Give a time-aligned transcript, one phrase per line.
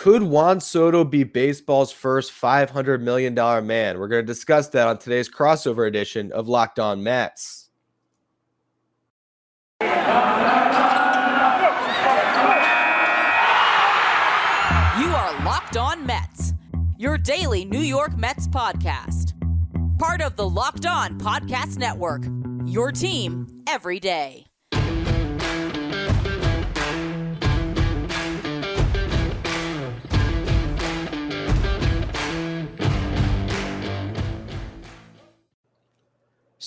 [0.00, 3.98] Could Juan Soto be baseball's first $500 million man?
[3.98, 7.68] We're going to discuss that on today's crossover edition of Locked On Mets.
[9.82, 9.88] You
[15.06, 16.54] are Locked On Mets,
[16.96, 19.34] your daily New York Mets podcast.
[19.98, 22.22] Part of the Locked On Podcast Network,
[22.64, 24.49] your team every day.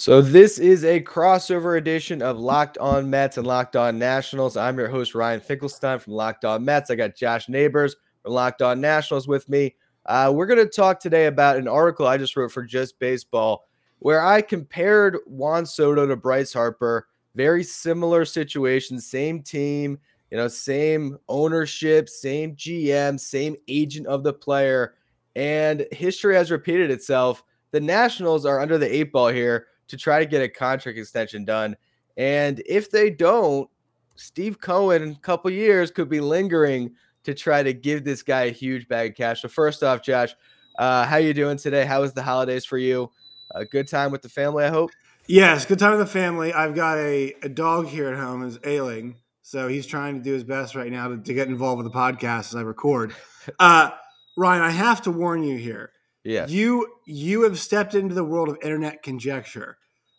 [0.03, 4.57] So this is a crossover edition of Locked On Mets and Locked On Nationals.
[4.57, 6.91] I'm your host Ryan Finkelstein from Locked On Mets.
[6.91, 9.75] I got Josh Neighbors from Locked On Nationals with me.
[10.05, 13.65] Uh, we're going to talk today about an article I just wrote for Just Baseball
[13.99, 17.07] where I compared Juan Soto to Bryce Harper.
[17.33, 19.97] Very similar situation, same team,
[20.31, 24.95] you know, same ownership, same GM, same agent of the player,
[25.37, 27.45] and history has repeated itself.
[27.71, 31.45] The Nationals are under the eight ball here to try to get a contract extension
[31.45, 31.75] done.
[32.17, 33.69] And if they don't,
[34.15, 38.43] Steve Cohen in a couple years could be lingering to try to give this guy
[38.43, 39.43] a huge bag of cash.
[39.43, 40.35] So first off, Josh,
[40.79, 41.85] uh, how you doing today?
[41.85, 43.11] How was the holidays for you?
[43.53, 44.89] A good time with the family, I hope.
[45.27, 46.51] Yes, good time with the family.
[46.51, 50.33] I've got a, a dog here at home who's ailing, so he's trying to do
[50.33, 53.13] his best right now to, to get involved with the podcast as I record.
[53.59, 53.89] Uh,
[54.37, 55.91] Ryan, I have to warn you here.
[56.23, 56.47] Yeah.
[56.47, 59.77] You you have stepped into the world of internet conjecture.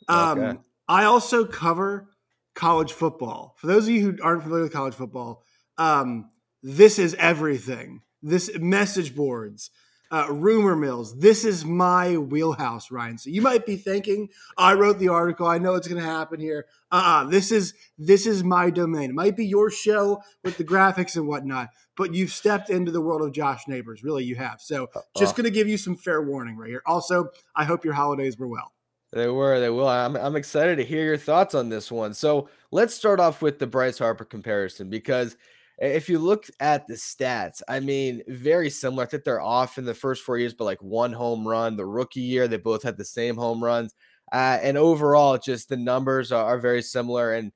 [0.09, 0.59] Um, okay.
[0.89, 2.09] I also cover
[2.55, 3.55] college football.
[3.59, 5.43] For those of you who aren't familiar with college football,
[5.79, 6.31] um,
[6.63, 8.03] this is everything.
[8.23, 9.71] This message boards,
[10.11, 11.19] uh, rumor mills.
[11.19, 13.19] This is my wheelhouse, Ryan.
[13.19, 15.47] So you might be thinking, I wrote the article.
[15.47, 16.67] I know it's going to happen here.
[16.93, 19.11] Uh-uh, this is this is my domain.
[19.11, 23.01] It might be your show with the graphics and whatnot, but you've stepped into the
[23.01, 24.05] world of Josh Neighbors.
[24.05, 24.61] Really, you have.
[24.61, 26.83] So just going to give you some fair warning right here.
[26.87, 28.74] Also, I hope your holidays were well.
[29.15, 29.87] They were, they will.
[29.87, 32.13] I'm, I'm excited to hear your thoughts on this one.
[32.15, 35.37] So let's start off with the Bryce Harper comparison because
[35.79, 39.05] if you look at the stats, I mean, very similar.
[39.05, 41.77] I think they're off in the first four years, but like one home run.
[41.77, 43.95] The rookie year, they both had the same home runs.
[44.33, 47.35] Uh, and overall, just the numbers are, are very similar.
[47.35, 47.53] And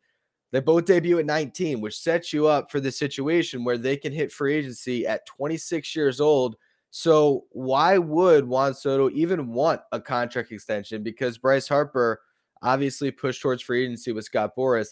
[0.53, 4.13] they both debut at 19, which sets you up for the situation where they can
[4.13, 6.55] hit free agency at 26 years old
[6.91, 11.03] so why would Juan Soto even want a contract extension?
[11.03, 12.21] Because Bryce Harper
[12.63, 14.89] obviously pushed towards free agency with Scott Boras.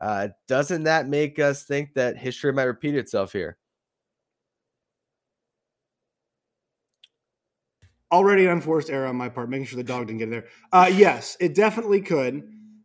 [0.00, 3.58] Uh, doesn't that make us think that history might repeat itself here?
[8.10, 10.44] Already an unforced error on my part, making sure the dog didn't get there.
[10.70, 12.42] Uh, yes, it definitely could.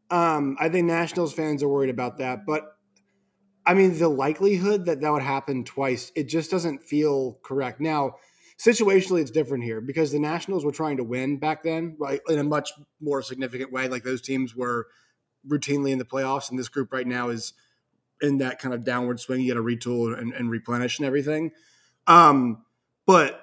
[0.09, 2.77] Um, I think Nationals fans are worried about that, but
[3.65, 7.81] I mean, the likelihood that that would happen twice, it just doesn't feel correct.
[7.81, 8.15] Now,
[8.57, 12.39] situationally it's different here because the Nationals were trying to win back then, right, in
[12.39, 13.87] a much more significant way.
[13.87, 14.87] Like those teams were
[15.47, 17.53] routinely in the playoffs, and this group right now is
[18.21, 19.41] in that kind of downward swing.
[19.41, 21.51] You got to retool and, and, replenish and everything.
[22.07, 22.63] Um,
[23.05, 23.39] but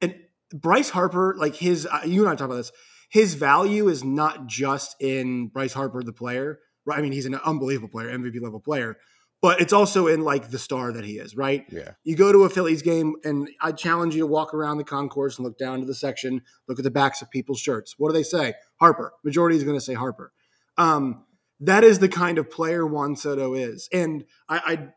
[0.00, 0.16] and
[0.52, 2.72] Bryce Harper, like his, uh, you and I talk about this.
[3.08, 6.58] His value is not just in Bryce Harper, the player.
[6.84, 6.98] Right?
[6.98, 8.96] I mean, he's an unbelievable player, MVP level player
[9.42, 11.66] but it's also in like the star that he is, right?
[11.68, 11.90] Yeah.
[12.04, 15.36] You go to a Phillies game, and I challenge you to walk around the concourse
[15.36, 17.96] and look down to the section, look at the backs of people's shirts.
[17.98, 18.54] What do they say?
[18.80, 19.12] Harper.
[19.24, 20.32] Majority is going to say Harper.
[20.78, 21.24] Um,
[21.58, 24.88] that is the kind of player Juan Soto is, and I, I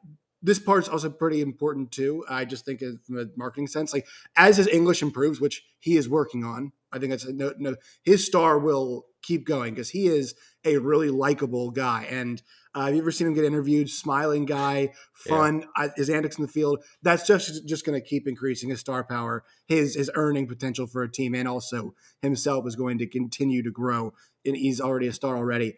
[0.42, 2.24] this part's also pretty important too.
[2.30, 4.06] I just think from a marketing sense, like
[4.38, 7.76] as his English improves, which he is working on, I think that's a no, no
[8.04, 12.08] his star will keep going because he is a really likable guy.
[12.10, 12.42] And
[12.76, 13.90] uh, have you ever seen him get interviewed?
[13.90, 15.88] Smiling guy, fun, yeah.
[15.96, 16.84] his antics in the field.
[17.02, 21.02] That's just just going to keep increasing his star power, his his earning potential for
[21.02, 24.14] a team, and also himself is going to continue to grow.
[24.46, 25.78] And he's already a star already.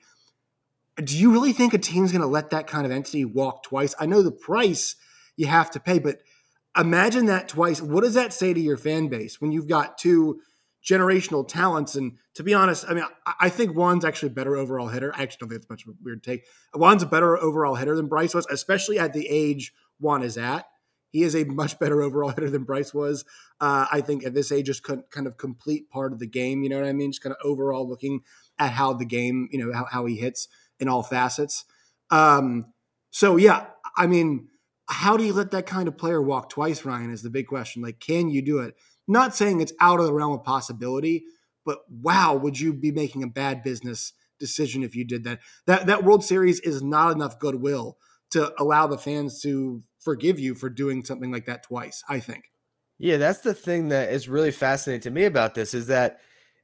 [0.98, 3.94] Do you really think a team's going to let that kind of entity walk twice?
[4.00, 4.96] I know the price
[5.36, 6.18] you have to pay, but
[6.76, 7.80] imagine that twice.
[7.80, 10.42] What does that say to your fan base when you've got two
[10.88, 11.96] generational talents?
[11.96, 13.04] And to be honest, I mean,
[13.40, 15.14] I think Juan's actually a better overall hitter.
[15.16, 16.46] I actually don't think it's much of a weird take.
[16.74, 20.66] Juan's a better overall hitter than Bryce was, especially at the age Juan is at.
[21.10, 23.26] He is a much better overall hitter than Bryce was.
[23.60, 26.64] Uh, I think at this age, just kind of complete part of the game.
[26.64, 27.12] You know what I mean?
[27.12, 28.22] Just kind of overall looking
[28.60, 30.48] at how the game, you know, how, how he hits
[30.80, 31.66] in all facets.
[32.10, 32.74] Um,
[33.10, 33.68] so yeah,
[33.98, 34.50] I mean,
[34.90, 37.12] how do you let that kind of player walk twice, Ryan?
[37.12, 37.82] Is the big question.
[37.82, 38.76] Like, can you do it?
[39.08, 41.26] Not saying it's out of the realm of possibility,
[41.66, 45.40] but wow, would you be making a bad business decision if you did that?
[45.66, 47.98] That that World Series is not enough goodwill
[48.32, 52.04] to allow the fans to forgive you for doing something like that twice.
[52.10, 52.52] I think.
[53.00, 56.20] Yeah, that's the thing that is really fascinating to me about this is that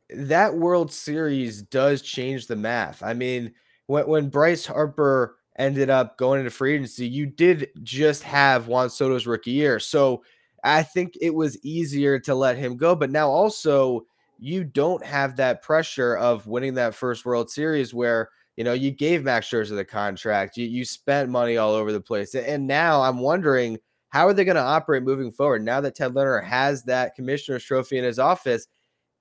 [0.10, 3.04] that World Series does change the math.
[3.04, 3.54] I mean,
[3.88, 8.90] when when Bryce Harper ended up going into free agency, you did just have Juan
[8.90, 9.80] Soto's rookie year.
[9.80, 10.24] So
[10.64, 12.96] I think it was easier to let him go.
[12.96, 14.06] But now also
[14.40, 18.92] you don't have that pressure of winning that first World Series where you know you
[18.92, 23.02] gave Max Scherzer the contract, you you spent money all over the place, and now
[23.02, 23.80] I'm wondering
[24.10, 27.64] how are they going to operate moving forward now that Ted Lerner has that commissioner's
[27.64, 28.68] trophy in his office?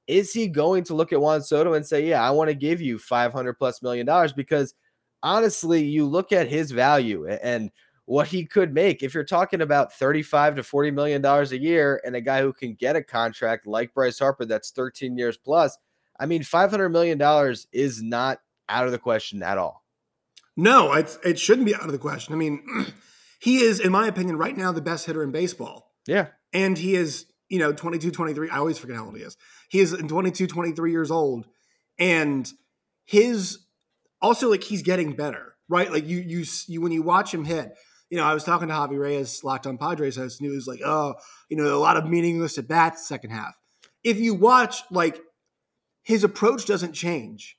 [0.07, 2.81] Is he going to look at Juan Soto and say, "Yeah, I want to give
[2.81, 4.33] you 500 plus million dollars"?
[4.33, 4.75] Because
[5.23, 7.71] honestly, you look at his value and
[8.13, 9.03] what he could make.
[9.03, 12.53] If you're talking about 35 to 40 million dollars a year and a guy who
[12.53, 15.79] can get a contract like Bryce Harper that's 13 years plus
[16.21, 19.83] I mean 500 million dollars is not out of the question at all.
[20.59, 22.35] No it's, it shouldn't be out of the question.
[22.35, 22.63] I mean
[23.41, 25.91] he is in my opinion right now the best hitter in baseball.
[26.07, 26.27] Yeah.
[26.53, 29.39] And he is you know 22 23 I always forget how old he is.
[29.71, 31.47] He is 22 23 years old
[31.99, 32.47] and
[33.07, 33.61] his
[34.21, 35.91] also like he's getting better right?
[35.91, 37.75] Like you you you when you watch him hit
[38.13, 40.67] you know, I was talking to Javi Reyes, Locked on Padres host, and he was
[40.67, 41.15] like, oh,
[41.49, 43.55] you know, a lot of meaningless at bats second half.
[44.05, 45.19] If you watch, like,
[46.03, 47.57] his approach doesn't change.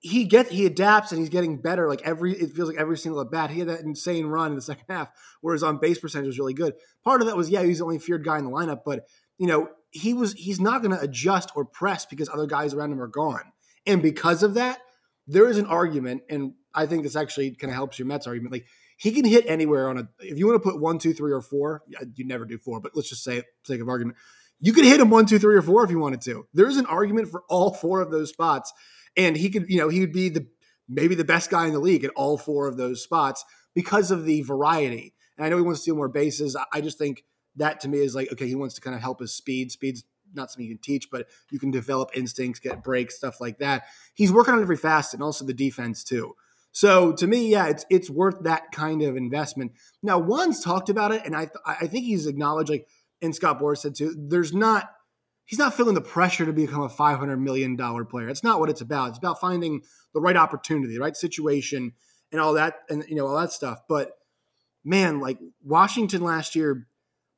[0.00, 1.88] He gets he adapts and he's getting better.
[1.88, 3.50] Like every it feels like every single at bat.
[3.50, 5.08] He had that insane run in the second half,
[5.40, 6.74] where his on base percentage was really good.
[7.04, 9.06] Part of that was yeah, he's the only feared guy in the lineup, but
[9.38, 13.00] you know, he was he's not gonna adjust or press because other guys around him
[13.00, 13.52] are gone.
[13.86, 14.80] And because of that,
[15.26, 18.52] there is an argument, and I think this actually kind of helps your Mets argument.
[18.52, 20.08] Like he can hit anywhere on a.
[20.20, 21.82] If you want to put one, two, three, or four,
[22.14, 24.16] you never do four, but let's just say, sake of argument,
[24.60, 26.46] you could hit him one, two, three, or four if you wanted to.
[26.54, 28.72] There's an argument for all four of those spots,
[29.16, 30.46] and he could, you know, he would be the
[30.88, 33.44] maybe the best guy in the league at all four of those spots
[33.74, 35.14] because of the variety.
[35.36, 36.56] And I know he wants to steal more bases.
[36.72, 37.24] I just think
[37.56, 39.72] that to me is like okay, he wants to kind of help his speed.
[39.72, 40.04] Speed's
[40.34, 43.84] not something you can teach, but you can develop instincts, get breaks, stuff like that.
[44.14, 46.34] He's working on every facet and also the defense too.
[46.74, 49.72] So to me, yeah, it's it's worth that kind of investment.
[50.02, 52.88] Now, Juan's talked about it, and I I think he's acknowledged, like,
[53.22, 54.90] and Scott Boras said too, there's not
[55.44, 58.28] he's not feeling the pressure to become a five hundred million dollar player.
[58.28, 59.10] It's not what it's about.
[59.10, 59.82] It's about finding
[60.14, 61.92] the right opportunity, the right situation,
[62.32, 63.78] and all that, and you know all that stuff.
[63.88, 64.10] But
[64.84, 66.88] man, like Washington last year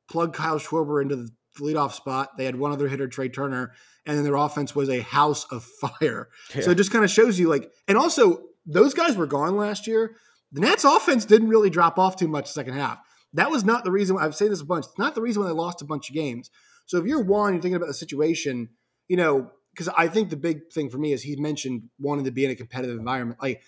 [0.09, 1.29] plugged Kyle Schwarber into the
[1.59, 2.37] leadoff spot.
[2.39, 3.73] They had one other hitter, Trey Turner,
[4.03, 6.29] and then their offense was a house of fire.
[6.55, 6.61] Yeah.
[6.61, 9.87] So it just kind of shows you like, and also those guys were gone last
[9.87, 10.15] year.
[10.51, 12.99] The Nats offense didn't really drop off too much second half.
[13.33, 14.17] That was not the reason.
[14.17, 14.85] I've said this a bunch.
[14.85, 16.49] It's not the reason why they lost a bunch of games.
[16.85, 18.69] So if you're Juan, you're thinking about the situation,
[19.07, 22.31] you know, because I think the big thing for me is he mentioned wanting to
[22.31, 23.39] be in a competitive environment.
[23.41, 23.61] Like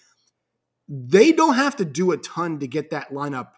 [0.88, 3.50] they don't have to do a ton to get that lineup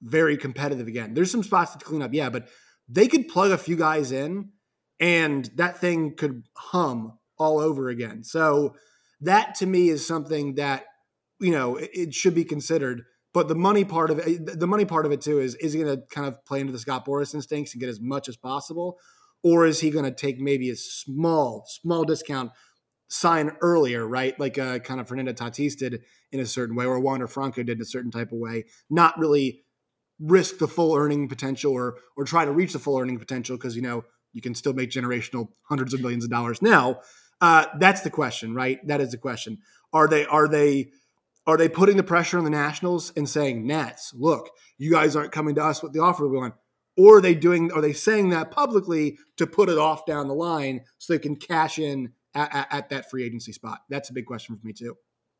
[0.00, 1.14] very competitive again.
[1.14, 2.48] There's some spots to clean up, yeah, but
[2.88, 4.50] they could plug a few guys in
[4.98, 8.24] and that thing could hum all over again.
[8.24, 8.74] So
[9.22, 10.84] that to me is something that
[11.40, 13.02] you know it, it should be considered.
[13.34, 15.82] But the money part of it, the money part of it too, is is he
[15.82, 18.36] going to kind of play into the Scott Boras instincts and get as much as
[18.36, 18.98] possible,
[19.42, 22.50] or is he going to take maybe a small small discount,
[23.08, 24.38] sign earlier, right?
[24.38, 27.78] Like uh, kind of Fernando Tatis did in a certain way, or Wander Franco did
[27.78, 29.64] in a certain type of way, not really
[30.20, 33.74] risk the full earning potential or or try to reach the full earning potential because
[33.74, 37.00] you know you can still make generational hundreds of millions of dollars now
[37.42, 38.78] uh, that's the question, right?
[38.86, 39.58] That is the question.
[39.92, 40.92] Are they are they
[41.46, 45.32] are they putting the pressure on the Nationals and saying, Nats, look, you guys aren't
[45.32, 46.54] coming to us with the offer we want?
[46.96, 50.34] Or are they doing are they saying that publicly to put it off down the
[50.34, 53.80] line so they can cash in at, at, at that free agency spot?
[53.90, 54.96] That's a big question for me too.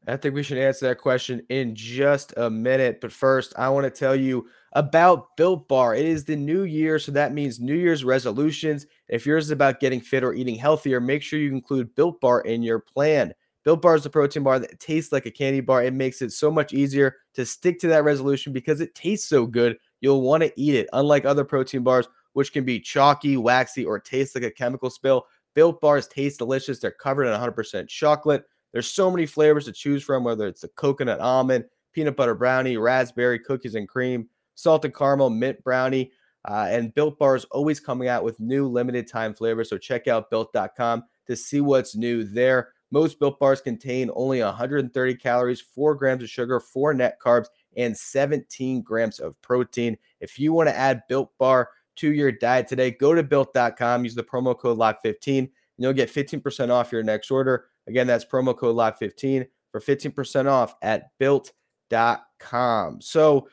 [0.06, 3.00] I think we should answer that question in just a minute.
[3.00, 5.94] But first, I want to tell you about Built Bar.
[5.94, 8.86] It is the new year, so that means New Year's resolutions.
[9.12, 12.40] If yours is about getting fit or eating healthier, make sure you include Built Bar
[12.40, 13.34] in your plan.
[13.62, 15.84] Built Bar is a protein bar that tastes like a candy bar.
[15.84, 19.44] It makes it so much easier to stick to that resolution because it tastes so
[19.46, 19.76] good.
[20.00, 20.88] You'll want to eat it.
[20.94, 25.26] Unlike other protein bars, which can be chalky, waxy, or taste like a chemical spill,
[25.54, 26.78] Built Bars taste delicious.
[26.78, 28.44] They're covered in 100% chocolate.
[28.72, 32.78] There's so many flavors to choose from, whether it's the coconut almond, peanut butter brownie,
[32.78, 36.10] raspberry, cookies and cream, salted caramel, mint brownie.
[36.44, 39.70] Uh, and Built Bar is always coming out with new limited time flavors.
[39.70, 42.70] So check out built.com to see what's new there.
[42.90, 47.46] Most Built Bars contain only 130 calories, 4 grams of sugar, 4 net carbs,
[47.76, 49.96] and 17 grams of protein.
[50.20, 54.14] If you want to add Built Bar to your diet today, go to built.com, use
[54.14, 57.66] the promo code LOCK15, and you'll get 15% off your next order.
[57.86, 63.00] Again, that's promo code LOCK15 for 15% off at built.com.
[63.00, 63.48] So,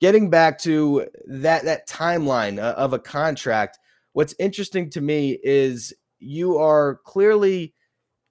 [0.00, 3.78] getting back to that that timeline uh, of a contract,
[4.12, 7.74] what's interesting to me is you are clearly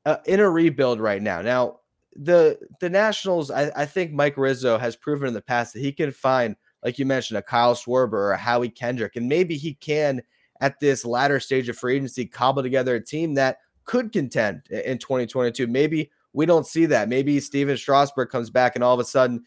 [0.06, 1.42] uh, in a rebuild right now.
[1.42, 1.80] Now,
[2.16, 5.92] the the Nationals, I, I think Mike Rizzo has proven in the past that he
[5.92, 9.74] can find, like you mentioned, a Kyle Schwarber or a Howie Kendrick, and maybe he
[9.74, 10.22] can
[10.62, 14.98] at this latter stage of free agency cobble together a team that could contend in
[14.98, 15.68] 2022.
[15.68, 17.10] Maybe we don't see that.
[17.10, 19.44] Maybe Stephen Strasburg comes back and all of a sudden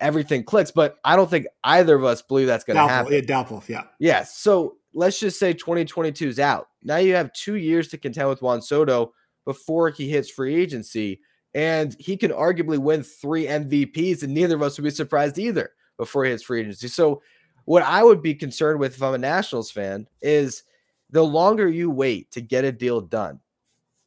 [0.00, 3.12] everything clicks, but I don't think either of us believe that's going to happen.
[3.12, 3.84] Yeah, doubtful, yeah.
[3.98, 4.36] Yes.
[4.36, 6.68] So let's just say 2022 is out.
[6.82, 9.12] Now you have two years to contend with Juan Soto
[9.44, 11.20] before he hits free agency.
[11.54, 15.70] And he can arguably win three MVPs, and neither of us would be surprised either
[15.96, 16.88] before he hits free agency.
[16.88, 17.22] So,
[17.64, 20.62] what I would be concerned with if I'm a Nationals fan is
[21.10, 23.40] the longer you wait to get a deal done,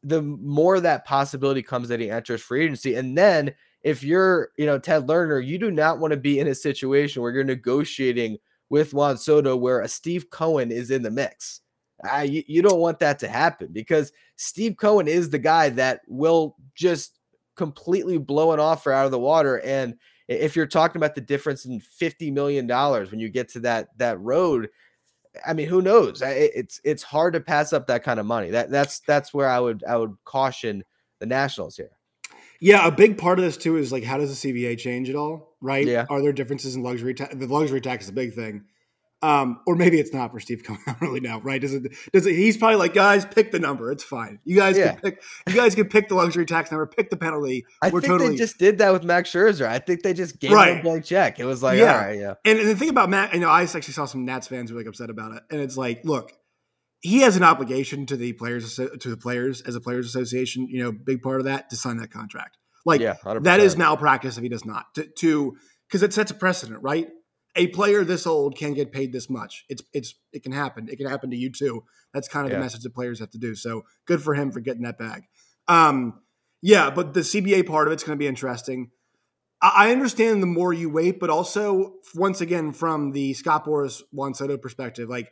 [0.04, 2.96] the more that possibility comes that he enters free agency.
[2.96, 6.48] And then if you're, you know, Ted Lerner, you do not want to be in
[6.48, 8.38] a situation where you're negotiating
[8.70, 11.62] with Juan Soto where a Steve Cohen is in the mix.
[12.12, 16.02] Uh, you, you don't want that to happen because Steve Cohen is the guy that
[16.08, 17.20] will just
[17.56, 19.60] completely blow an offer out of the water.
[19.60, 19.96] And
[20.28, 24.20] if you're talking about the difference in $50 million when you get to that that
[24.20, 24.70] road,
[25.46, 26.22] I mean, who knows?
[26.24, 28.50] It's it's hard to pass up that kind of money.
[28.50, 30.84] That that's that's where I would I would caution
[31.20, 31.92] the Nationals here.
[32.62, 35.16] Yeah, a big part of this too is like how does the CBA change at
[35.16, 35.56] all?
[35.60, 35.86] Right?
[35.86, 36.06] Yeah.
[36.10, 37.36] Are there differences in luxury tax?
[37.36, 38.66] The luxury tax is a big thing.
[39.24, 40.80] Um, or maybe it's not for Steve Cohen.
[40.88, 41.62] I don't really know, right?
[41.62, 41.92] Does it?
[42.12, 42.36] Does it?
[42.36, 43.92] He's probably like, guys, pick the number.
[43.92, 44.40] It's fine.
[44.46, 44.94] You guys yeah.
[44.94, 45.24] can pick.
[45.48, 46.88] You guys can pick the luxury tax number.
[46.88, 47.66] Pick the penalty.
[47.82, 49.68] I We're think totally, they just did that with Max Scherzer.
[49.68, 50.74] I think they just gave right.
[50.74, 51.40] him a blank check.
[51.40, 51.94] It was like, yeah.
[51.94, 52.34] all right, yeah.
[52.46, 54.76] And, and the thing about Matt, you know, I actually saw some Nats fans who
[54.76, 56.34] were like upset about it, and it's like, look,
[57.02, 60.68] he has an obligation to the players to the players as a players association.
[60.68, 62.58] You know, big part of that to sign that contract.
[62.86, 66.82] Like yeah, that is malpractice if he does not to because it sets a precedent,
[66.82, 67.08] right?
[67.56, 69.66] A player this old can get paid this much.
[69.68, 70.88] It's it's it can happen.
[70.90, 71.84] It can happen to you too.
[72.14, 72.58] That's kind of yeah.
[72.58, 73.56] the message that players have to do.
[73.56, 75.24] So good for him for getting that bag.
[75.68, 76.22] Um,
[76.62, 78.92] yeah, but the CBA part of it's going to be interesting.
[79.62, 84.02] I, I understand the more you wait, but also once again from the Scott Boras
[84.12, 85.32] Juan Soto perspective, like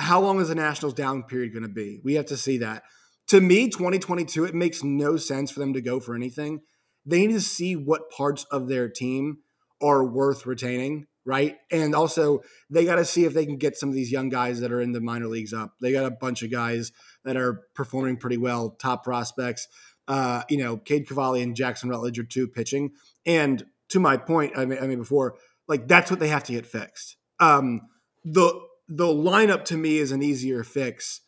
[0.00, 2.00] how long is the Nationals down period going to be?
[2.02, 2.82] We have to see that
[3.30, 6.62] to me, 2022, it makes no sense for them to go for anything.
[7.06, 9.38] They need to see what parts of their team
[9.80, 11.56] are worth retaining, right?
[11.70, 12.40] And also,
[12.70, 14.80] they got to see if they can get some of these young guys that are
[14.80, 15.74] in the minor leagues up.
[15.80, 16.90] They got a bunch of guys
[17.24, 19.68] that are performing pretty well, top prospects.
[20.08, 22.90] Uh, you know, Cade Cavalli and Jackson Rutledge are two pitching.
[23.24, 25.36] And to my point, I mean, I mean before,
[25.68, 27.16] like that's what they have to get fixed.
[27.38, 27.82] Um,
[28.24, 31.20] the the lineup to me is an easier fix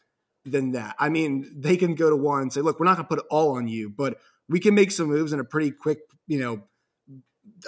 [0.45, 0.97] than that.
[0.99, 3.19] I mean, they can go to Juan and say, look, we're not going to put
[3.21, 6.41] it all on you, but we can make some moves in a pretty quick, you
[6.41, 6.65] know,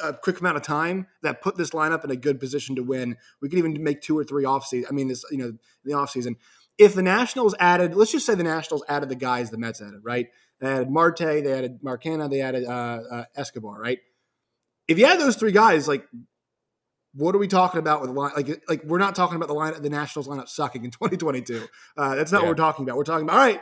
[0.02, 3.16] a quick amount of time that put this lineup in a good position to win.
[3.40, 4.88] We could even make two or three off season.
[4.90, 5.52] I mean, this, you know,
[5.84, 6.36] the off season.
[6.76, 10.00] If the Nationals added, let's just say the Nationals added the guys the Mets added,
[10.02, 10.26] right?
[10.60, 14.00] They added Marte, they added Mark Canha, they added uh, uh, Escobar, right?
[14.88, 16.04] If you add those three guys, like
[17.14, 18.32] what are we talking about with line?
[18.36, 21.66] Like, like we're not talking about the line, the Nationals lineup sucking in 2022.
[21.96, 22.42] Uh, that's not yeah.
[22.42, 22.96] what we're talking about.
[22.96, 23.60] We're talking about all right.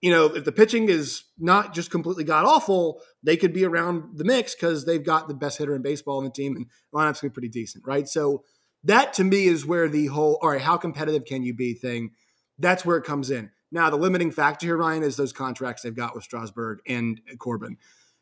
[0.00, 4.16] You know, if the pitching is not just completely god awful, they could be around
[4.16, 6.98] the mix because they've got the best hitter in baseball on the team, and the
[6.98, 8.06] lineup's gonna be pretty decent, right?
[8.06, 8.44] So
[8.84, 12.12] that to me is where the whole all right, how competitive can you be thing?
[12.60, 13.50] That's where it comes in.
[13.72, 17.76] Now, the limiting factor here, Ryan, is those contracts they've got with Strasburg and Corbin.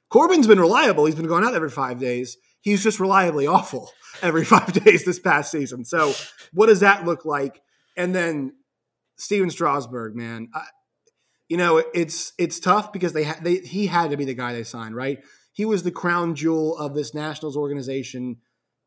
[0.09, 1.05] Corbin's been reliable.
[1.05, 3.91] He's been going out every five days he's just reliably awful
[4.23, 5.85] every five days this past season.
[5.85, 6.13] So,
[6.53, 7.63] what does that look like?
[7.97, 8.53] And then
[9.17, 10.63] Stephen Strasburg, man, I,
[11.49, 14.53] you know it's it's tough because they, ha- they he had to be the guy
[14.53, 15.19] they signed, right?
[15.53, 18.39] He was the crown jewel of this Nationals organization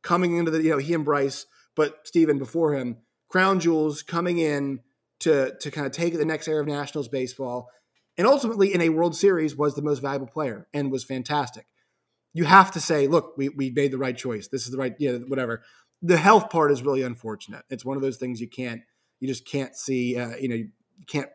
[0.04, 1.46] coming into the you know he and Bryce,
[1.76, 2.98] but Stephen before him,
[3.30, 4.82] crown jewels coming in
[5.20, 7.70] to to kind of take the next era of Nationals baseball,
[8.18, 11.66] and ultimately in a World Series was the most valuable player and was fantastic
[12.34, 14.48] you have to say, look, we, we made the right choice.
[14.48, 15.64] This is the right, yeah, whatever.
[16.02, 17.64] The health part is really unfortunate.
[17.70, 18.82] It's one of those things you can't,
[19.20, 20.70] you just can't see, uh, you know, you
[21.08, 21.30] can't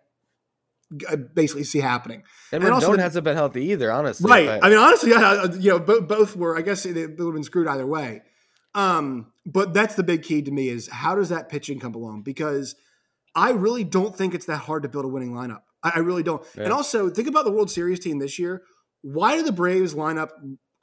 [1.08, 2.22] uh, basically see happening.
[2.52, 4.30] And, and also, hasn't been healthy either, honestly.
[4.30, 4.48] Right.
[4.48, 7.18] I, I mean, honestly, yeah, you know, both, both were, I guess they, they would
[7.18, 8.22] have been screwed either way.
[8.74, 12.22] Um, but that's the big key to me is how does that pitching come along?
[12.22, 12.76] Because
[13.34, 15.62] I really don't think it's that hard to build a winning lineup.
[15.82, 16.42] I, I really don't.
[16.56, 16.64] Yeah.
[16.64, 18.62] And also think about the World Series team this year.
[19.02, 20.32] Why do the Braves line up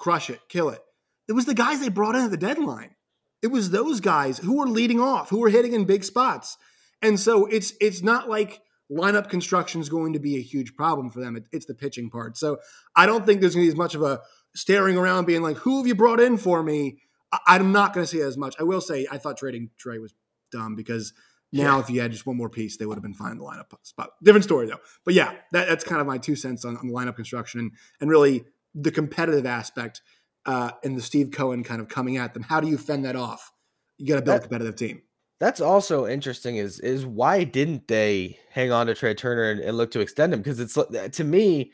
[0.01, 0.81] crush it, kill it.
[1.29, 2.95] It was the guys they brought in at the deadline.
[3.43, 6.57] It was those guys who were leading off, who were hitting in big spots.
[7.03, 11.11] And so it's it's not like lineup construction is going to be a huge problem
[11.11, 11.35] for them.
[11.35, 12.35] It, it's the pitching part.
[12.35, 12.57] So
[12.95, 14.21] I don't think there's going to be as much of a
[14.55, 16.97] staring around being like, who have you brought in for me?
[17.31, 18.55] I, am not going to say as much.
[18.59, 20.13] I will say I thought trading Trey was
[20.51, 21.13] dumb because
[21.53, 21.83] now yeah.
[21.83, 23.71] if you had just one more piece, they would have been fine in the lineup
[23.83, 24.09] spot.
[24.21, 24.81] Different story though.
[25.05, 27.71] But yeah, that, that's kind of my two cents on, on the lineup construction and,
[28.01, 28.43] and really
[28.75, 30.01] the competitive aspect
[30.45, 32.43] uh, and the Steve Cohen kind of coming at them.
[32.43, 33.51] How do you fend that off?
[33.97, 35.01] You got to build that, a competitive team.
[35.39, 36.57] That's also interesting.
[36.57, 40.33] Is is why didn't they hang on to Trey Turner and, and look to extend
[40.33, 40.41] him?
[40.41, 40.77] Because it's
[41.17, 41.71] to me,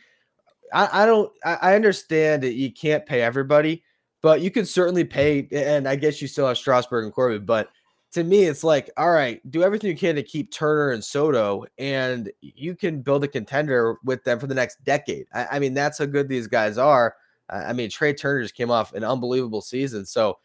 [0.74, 1.32] I, I don't.
[1.44, 3.84] I, I understand that you can't pay everybody,
[4.22, 5.48] but you can certainly pay.
[5.52, 7.70] And I guess you still have Strasburg and Corbin, but
[8.14, 11.66] to me, it's like, all right, do everything you can to keep Turner and Soto,
[11.78, 15.28] and you can build a contender with them for the next decade.
[15.34, 17.16] I, I mean, that's how good these guys are.
[17.50, 20.06] I mean, Trey Turner just came off an unbelievable season.
[20.06, 20.38] So,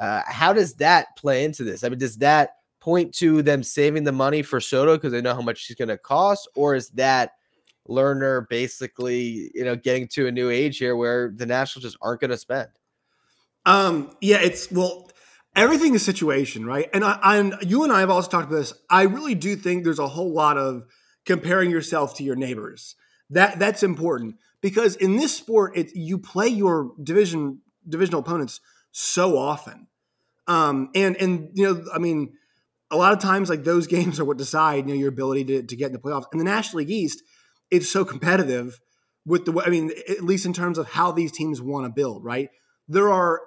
[0.00, 1.84] uh, how does that play into this?
[1.84, 5.34] I mean, does that point to them saving the money for Soto because they know
[5.34, 7.32] how much he's going to cost, or is that
[7.88, 12.20] Lerner basically, you know, getting to a new age here where the Nationals just aren't
[12.20, 12.68] going to spend?
[13.66, 15.10] Um, yeah, it's well,
[15.58, 16.88] everything is situation, right?
[16.94, 18.72] And I, and you and I have also talked about this.
[18.88, 20.84] I really do think there's a whole lot of
[21.26, 22.94] comparing yourself to your neighbors.
[23.30, 28.60] That that's important because in this sport, it you play your division divisional opponents
[28.92, 29.88] so often,
[30.46, 32.32] um, and and you know, I mean,
[32.90, 35.62] a lot of times like those games are what decide you know your ability to
[35.64, 36.24] to get in the playoffs.
[36.32, 37.22] In the National League East,
[37.70, 38.80] it's so competitive
[39.26, 42.24] with the I mean, at least in terms of how these teams want to build,
[42.24, 42.48] right?
[42.88, 43.42] There are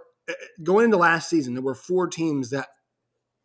[0.64, 2.68] going into last season, there were four teams that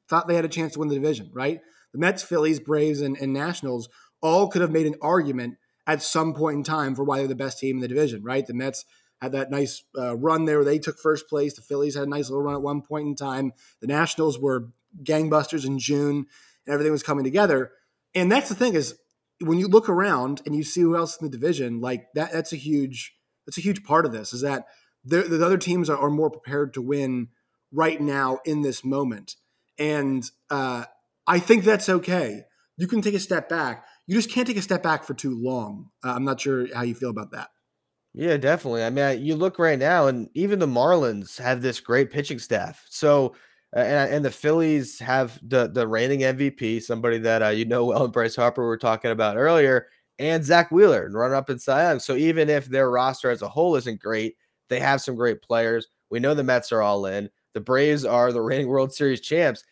[0.09, 1.61] thought they had a chance to win the division, right?
[1.92, 3.88] The Mets, Phillies, Braves, and, and Nationals
[4.23, 5.56] all could have made an argument
[5.87, 8.47] at some point in time for why they're the best team in the division, right?
[8.47, 8.85] The Mets
[9.21, 11.54] had that nice uh, run there they took first place.
[11.54, 13.52] The Phillies had a nice little run at one point in time.
[13.80, 14.68] The Nationals were
[15.02, 16.26] gangbusters in June,
[16.66, 17.73] and everything was coming together.
[18.14, 18.99] And that's the thing is
[19.40, 22.52] when you look around and you see who else in the division, like that, that's
[22.52, 23.14] a huge
[23.47, 24.33] that's a huge part of this.
[24.33, 24.66] Is that
[25.06, 27.28] the other teams are, are, more prepared to win
[27.72, 29.36] right now in this moment,
[29.78, 30.84] and uh,
[31.26, 32.42] I think that's okay.
[32.76, 33.86] You can take a step back.
[34.06, 35.90] You just can't take a step back for too long.
[36.04, 37.49] Uh, I'm not sure how you feel about that.
[38.14, 38.82] Yeah, definitely.
[38.82, 42.82] I mean, you look right now, and even the Marlins have this great pitching staff.
[42.88, 43.34] So,
[43.76, 47.84] uh, and, and the Phillies have the the reigning MVP, somebody that uh, you know
[47.84, 49.88] well, and Bryce Harper we were talking about earlier,
[50.19, 51.99] and Zack Wheeler, and run up in Cy Young.
[51.99, 54.36] So even if their roster as a whole isn't great,
[54.69, 55.89] they have some great players.
[56.11, 57.31] We know the Mets are all in.
[57.55, 59.65] The Braves are the reigning World Series champs.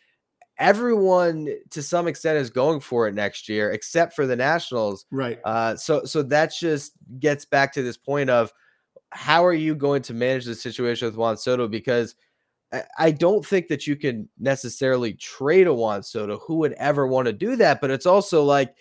[0.57, 5.05] Everyone, to some extent, is going for it next year, except for the Nationals.
[5.11, 5.39] Right.
[5.43, 8.53] Uh, so, so that just gets back to this point of
[9.11, 11.67] how are you going to manage the situation with Juan Soto?
[11.67, 12.15] Because
[12.97, 16.39] I don't think that you can necessarily trade a Juan Soto.
[16.39, 17.79] Who would ever want to do that?
[17.79, 18.75] But it's also like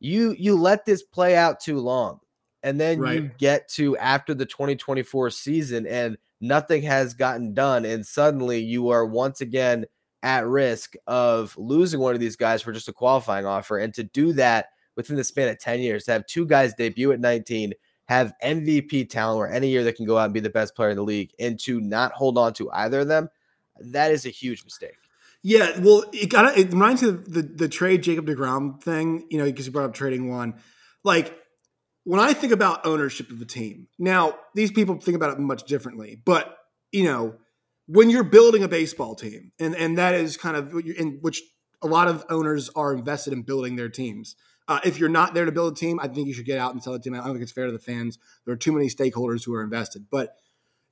[0.00, 2.20] you you let this play out too long
[2.62, 3.14] and then right.
[3.14, 8.88] you get to after the 2024 season and nothing has gotten done and suddenly you
[8.90, 9.84] are once again
[10.22, 14.04] at risk of losing one of these guys for just a qualifying offer and to
[14.04, 17.72] do that within the span of 10 years to have two guys debut at 19
[18.06, 20.90] have MVP talent or any year that can go out and be the best player
[20.90, 23.28] in the league and to not hold on to either of them
[23.80, 24.98] that is a huge mistake
[25.42, 29.38] yeah, well, it got it reminds me of the, the trade Jacob deGrom thing, you
[29.38, 30.54] know, because you brought up trading Juan.
[31.02, 31.39] Like
[32.10, 35.62] when I think about ownership of a team, now these people think about it much
[35.62, 36.58] differently, but
[36.90, 37.36] you know,
[37.86, 41.40] when you're building a baseball team, and and that is kind of in which
[41.80, 44.34] a lot of owners are invested in building their teams.
[44.66, 46.72] Uh, if you're not there to build a team, I think you should get out
[46.72, 47.14] and sell the team.
[47.14, 48.18] I don't think it's fair to the fans.
[48.44, 50.34] There are too many stakeholders who are invested, but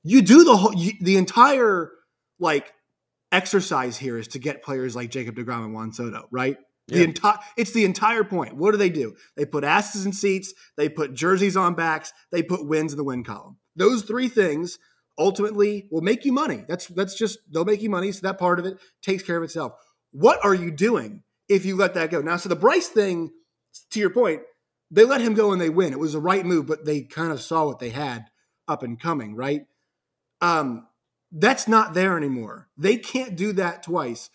[0.05, 1.91] you do the whole you, the entire
[2.39, 2.73] like
[3.33, 6.59] exercise here is to get players like Jacob deGrom and Juan Soto, right?
[6.89, 7.05] The yeah.
[7.05, 8.57] entire it's the entire point.
[8.57, 9.15] What do they do?
[9.37, 13.05] They put asses in seats, they put jerseys on backs, they put wins in the
[13.05, 13.59] win column.
[13.77, 14.79] Those three things
[15.19, 16.65] ultimately will make you money.
[16.67, 18.11] That's that's just they'll make you money.
[18.13, 19.73] So that part of it takes care of itself.
[20.13, 22.21] What are you doing if you let that go?
[22.23, 23.31] Now, so the Bryce thing,
[23.91, 24.41] to your point,
[24.91, 25.93] they let him go and they win.
[25.93, 28.27] It was the right move, but they kind of saw what they had
[28.67, 29.67] up and coming, right?
[30.41, 30.87] Um,
[31.31, 32.69] that's not there anymore.
[32.79, 34.31] They can't do that twice.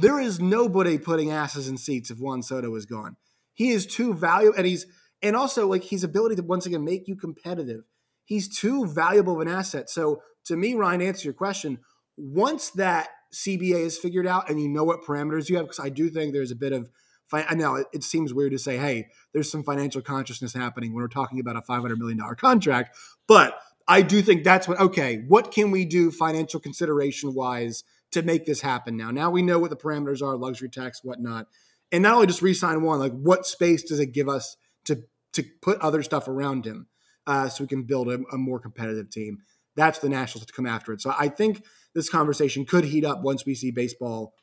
[0.00, 3.16] There is nobody putting asses in seats if Juan Soto is gone.
[3.52, 4.86] He is too valuable, and he's
[5.22, 7.82] and also like his ability to once again make you competitive.
[8.24, 9.90] He's too valuable of an asset.
[9.90, 11.78] So to me, Ryan, answer your question.
[12.16, 15.88] Once that CBA is figured out and you know what parameters you have, because I
[15.88, 16.88] do think there's a bit of
[17.32, 21.08] I know it, seems weird to say, hey, there's some financial consciousness happening when we're
[21.08, 22.96] talking about a $500 million contract.
[23.26, 28.22] But I do think that's what, okay, what can we do financial consideration wise to
[28.22, 29.10] make this happen now.
[29.10, 31.46] Now we know what the parameters are, luxury tax, whatnot.
[31.92, 35.02] And not only just re-sign Juan, like what space does it give us to
[35.34, 36.86] to put other stuff around him
[37.26, 39.38] uh, so we can build a, a, more competitive team?
[39.78, 41.00] that's the Nationals to come after it.
[41.00, 44.34] So I think this conversation could heat up once we see baseball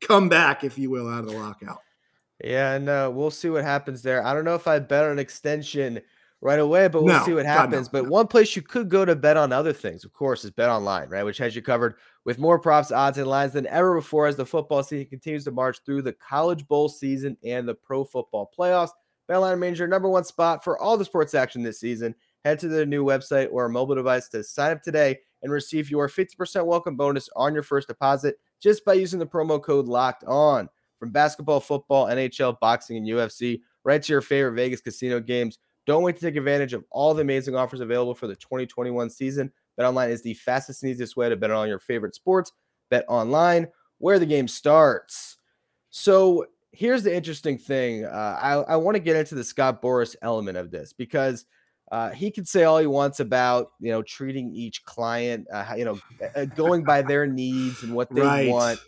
[0.00, 1.78] come back, if you will, out of the lockout.
[2.44, 4.24] Yeah, and uh, we'll see what happens there.
[4.24, 6.02] I don't know if I bet on an extension
[6.40, 7.86] right away, but we'll No, see what happens.
[7.88, 8.10] no, but no.
[8.10, 11.08] one place you could go to bet on other things, of course, is Bet Online,
[11.08, 11.22] right?
[11.24, 11.94] Which has you covered
[12.24, 15.50] with more props, odds, and lines than ever before as the football season continues to
[15.50, 18.90] march through the College Bowl season and the Pro Football Playoffs.
[19.30, 22.14] BetOnline remains your number one spot for all the sports action this season.
[22.44, 26.08] Head to their new website or mobile device to sign up today and receive your
[26.08, 30.68] 50% welcome bonus on your first deposit just by using the promo code locked on.
[31.00, 35.58] From basketball, football, NHL, boxing, and UFC, right to your favorite Vegas casino games.
[35.86, 39.52] Don't wait to take advantage of all the amazing offers available for the 2021 season.
[39.78, 42.52] BetOnline is the fastest and easiest way to bet on your favorite sports.
[42.90, 43.68] Bet online,
[43.98, 45.38] where the game starts.
[45.90, 48.04] So here's the interesting thing.
[48.04, 51.46] Uh, I, I want to get into the Scott Boras element of this because
[51.92, 55.84] uh, he can say all he wants about you know treating each client, uh, you
[55.84, 56.00] know,
[56.56, 58.48] going by their needs and what they Right.
[58.48, 58.80] want.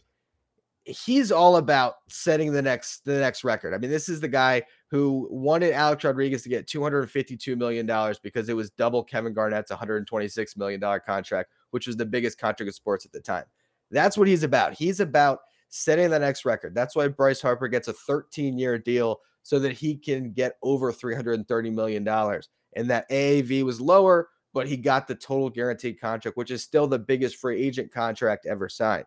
[0.84, 3.74] He's all about setting the next the next record.
[3.74, 8.18] I mean, this is the guy who wanted Alex Rodriguez to get 252 million dollars
[8.18, 12.68] because it was double Kevin Garnett's 126 million dollar contract, which was the biggest contract
[12.68, 13.44] in sports at the time.
[13.90, 14.74] That's what he's about.
[14.74, 16.74] He's about setting the next record.
[16.74, 20.92] That's why Bryce Harper gets a 13 year deal so that he can get over
[20.92, 22.48] 330 million dollars.
[22.76, 26.86] And that AAV was lower, but he got the total guaranteed contract, which is still
[26.86, 29.06] the biggest free agent contract ever signed.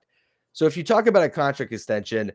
[0.53, 2.31] So if you talk about a contract extension,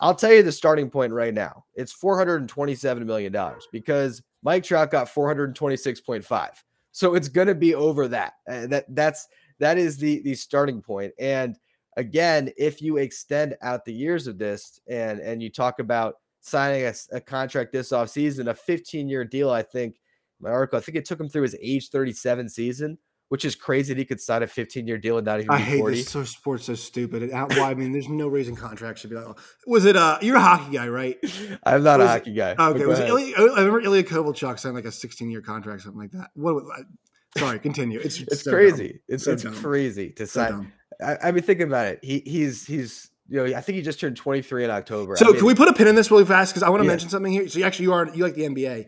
[0.00, 1.64] I'll tell you the starting point right now.
[1.74, 6.50] It's 427 million dollars because Mike Trout got 426.5.
[6.92, 8.34] So it's going to be over that.
[8.48, 11.12] Uh, that that's that is the the starting point.
[11.18, 11.58] And
[11.96, 16.86] again, if you extend out the years of this and and you talk about signing
[16.86, 19.96] a, a contract this offseason, a 15 year deal, I think
[20.40, 23.92] my article, I think it took him through his age 37 season, which is crazy
[23.94, 25.96] that he could sign a 15 year deal and not even I be hate 40.
[25.96, 26.08] this.
[26.08, 27.30] So sports so stupid.
[27.32, 27.70] Out- why?
[27.70, 29.38] I mean, there's no reason contracts should be like.
[29.66, 29.96] Was it?
[29.96, 31.16] Uh, you're a hockey guy, right?
[31.64, 32.52] I'm not a Was it- hockey guy.
[32.58, 32.86] Okay.
[32.86, 33.10] Was it ahead.
[33.10, 36.30] Ilya, I remember Ilya Kovalchuk signed like a 16 year contract, something like that.
[36.34, 36.62] What?
[36.76, 38.00] I, sorry, continue.
[38.00, 38.58] It's It's so dumb.
[38.60, 39.00] crazy.
[39.08, 39.54] It's So it's dumb.
[39.54, 40.50] crazy to sign.
[40.52, 40.72] dumb.
[41.02, 42.00] I, I mean, think about it.
[42.02, 45.12] He he's he's you know I think he just turned 23 in October.
[45.12, 46.52] I So mean, can we put a pin in this really fast?
[46.52, 46.92] Because I want to Yeah.
[46.92, 47.46] mention something here.
[47.48, 48.86] So you actually you are you like the NBA.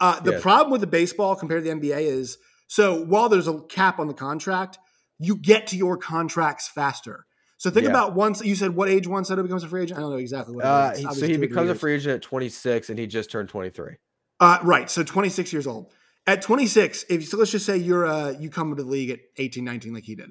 [0.00, 0.42] Uh, the Yes.
[0.42, 2.38] problem with the baseball compared to the NBA is
[2.68, 4.78] so while there's a cap on the contract,
[5.18, 7.26] you get to your contracts faster.
[7.56, 7.90] So think Yeah.
[7.90, 9.98] about once you said what age Juan Soto becomes a free agent.
[9.98, 10.64] I don't know exactly what.
[10.64, 13.96] Uh, he- so he becomes a free agent at 26, and he just turned 23.
[14.38, 14.88] Uh, right.
[14.88, 15.92] So 26 years old.
[16.24, 19.18] At 26, if so, let's just say you're uh, you come into the league at
[19.38, 20.30] 18, 19, like he did.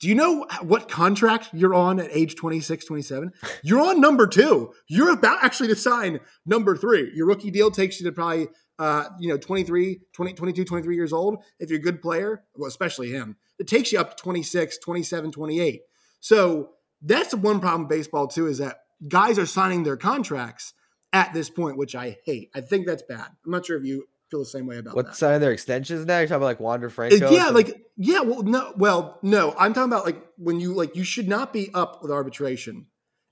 [0.00, 3.30] Do you know what contract you're on at age 26, 27?
[3.62, 4.72] You're on number two.
[4.88, 7.12] You're about actually to sign number three.
[7.14, 11.12] Your rookie deal takes you to probably, uh, you know, 23, 20, 22, 23 years
[11.12, 11.42] old.
[11.58, 15.30] If you're a good player, well, especially him, it takes you up to 26, 27,
[15.32, 15.82] 28.
[16.20, 16.70] So
[17.02, 20.74] that's the one problem with baseball too, is that guys are signing their contracts
[21.12, 22.50] at this point, which I hate.
[22.54, 23.28] I think that's bad.
[23.44, 25.14] I'm not sure if you feel the same way about What that.
[25.16, 26.18] signing their extensions now?
[26.18, 27.30] You're talking about like Wander Uh, Franco?
[27.30, 31.04] yeah, like yeah, well, no, well, no, I'm talking about like when you like you
[31.04, 32.86] should not be up with arbitration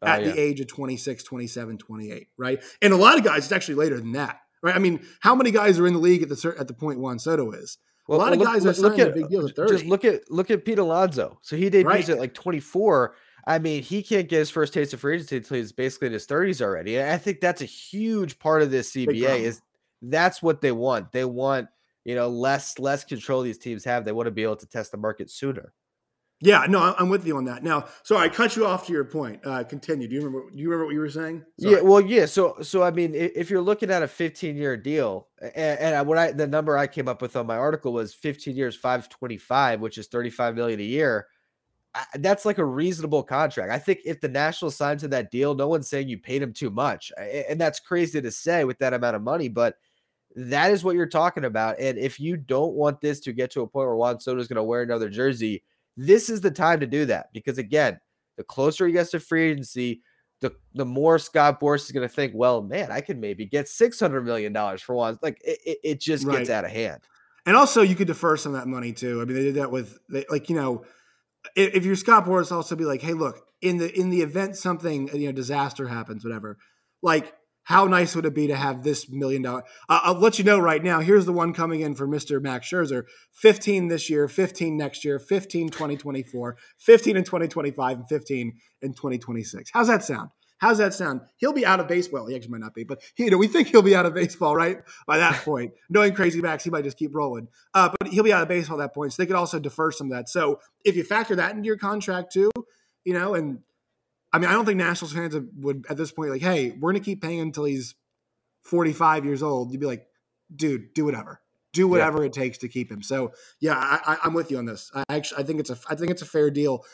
[0.05, 0.33] Oh, at yeah.
[0.33, 2.61] the age of 26, 27, 28, right?
[2.83, 4.75] And a lot of guys, it's actually later than that, right?
[4.75, 7.19] I mean, how many guys are in the league at the at the point Juan
[7.19, 7.79] Soto is?
[8.09, 10.29] Well, lot of look- guys are look, signing at big deals at just look at
[10.31, 11.39] look at Pete Alonso.
[11.43, 12.09] So he debuts Right.
[12.11, 13.15] at like 24.
[13.47, 16.13] I mean, he can't get his first taste of free agency until he's basically in
[16.13, 16.97] his 30s already.
[16.99, 19.61] And I think that's a huge part of this CBA is
[20.01, 21.13] that's what they want.
[21.13, 21.69] They want
[22.05, 24.05] you know less less control these teams have.
[24.05, 25.73] They want to be able to test the market sooner.
[26.45, 27.63] Yeah, no, I'm with you on that.
[27.63, 29.41] Now, sorry, I cut you off to your point.
[29.47, 30.09] Uh, continue.
[30.09, 30.51] Do you remember?
[30.51, 31.45] Do you remember what you were saying?
[31.57, 32.27] Yeah, well, yeah.
[32.27, 36.19] So, so I mean, if you're looking at a 15 year deal, and, and what
[36.19, 39.99] I the number I came up with on my article was 15 years, 525, which
[39.99, 41.29] is 35 million a year.
[41.95, 43.71] I, that's like a reasonable contract.
[43.71, 46.53] I think if the Nationals signed to that deal, no one's saying you paid him
[46.53, 49.77] too much, and that's crazy to say with that amount of money, but
[50.35, 51.79] that is what you're talking about.
[51.79, 54.49] And if you don't want this to get to a point where Juan Soto is
[54.49, 55.63] going to wear another jersey,
[55.97, 58.01] this is the time to do that because again,
[58.37, 60.03] the closer he gets to free agency,
[60.41, 63.69] the the more Scott Boras is going to think, well, man, I could maybe get
[63.69, 65.19] six hundred million dollars for Juan.
[65.23, 67.01] Like it, it, it just gets out of hand.
[67.45, 69.21] And also, you could defer some of that money too.
[69.21, 70.85] I mean, they did that with they, like you know,
[71.57, 74.57] if, if you're Scott Boras, also be like, hey, look, in the in the event
[74.57, 76.59] something you know disaster happens, whatever,
[77.03, 79.63] like how nice would it be to have this million dollar?
[79.89, 81.01] Uh, I'll let you know right now.
[81.01, 82.41] Here's the one coming in for Mr.
[82.41, 88.53] Max Scherzer: 15 this year, 15 next year, 15 2024, 15 in 2025, and 15
[88.83, 89.71] in 2026.
[89.73, 90.31] How's that sound?
[90.63, 91.23] How's that sound?
[91.39, 92.29] He'll be out of baseball.
[92.29, 94.55] He actually might not be, but you know, we think he'll be out of baseball,
[94.55, 94.79] right?
[95.09, 97.49] By that point, knowing crazy Max, he might just keep rolling.
[97.75, 99.13] Uh, but he'll be out of baseball at that point.
[99.13, 100.29] So they could also defer some of that.
[100.29, 102.49] So if you factor that into your contract too,
[103.05, 103.59] you know, and
[104.33, 107.03] I mean, I don't think Nationals fans would at this point like, hey, we're going
[107.03, 107.95] to keep paying him until he's
[108.63, 109.73] 45 years old.
[109.73, 110.07] You'd be like,
[110.55, 111.41] dude, do whatever,
[111.73, 112.27] do whatever yeah.
[112.27, 113.03] it takes to keep him.
[113.03, 114.91] So yeah, I, am with you on this.
[114.95, 116.85] I actually, I think it's a, I think it's a fair deal.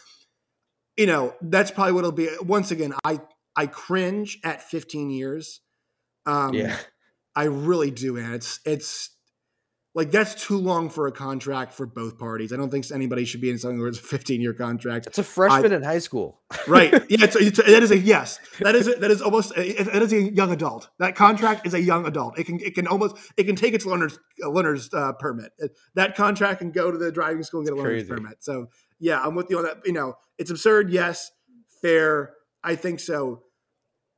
[0.96, 2.29] You know, that's probably what it'll be.
[2.42, 3.20] Once again, I
[3.55, 5.61] I cringe at 15 years.
[6.27, 6.77] Um, yeah,
[7.37, 8.35] I really do, man.
[8.35, 9.11] It's it's
[9.98, 12.52] like that's too long for a contract for both parties.
[12.52, 15.08] I don't think anybody should be in something where it's a 15 year contract.
[15.08, 16.92] It's a freshman I, in high school, right?
[16.92, 18.38] Yeah, it's, it's, that is a yes.
[18.61, 20.88] That is a, that is almost eh, eh, that is a young adult.
[21.00, 22.38] That contract is a young adult.
[22.38, 25.50] It can it can almost it can take its learner's uh, learner's uh, permit.
[25.96, 28.37] That contract can go to the driving school and get a learner's permit.
[28.38, 28.68] So
[29.00, 29.78] yeah, I'm with you on that.
[29.84, 30.92] You know, it's absurd.
[30.92, 31.32] Yes,
[31.82, 32.34] fair.
[32.62, 33.42] I think so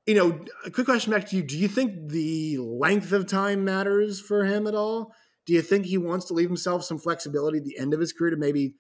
[0.07, 1.43] you know, a quick question back to you.
[1.43, 5.13] Do you think the length of time matters for him at all?
[5.51, 8.13] Do you think he wants to leave himself some flexibility at the end of his
[8.13, 8.77] career to maybe